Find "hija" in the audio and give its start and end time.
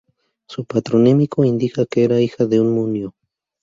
2.19-2.47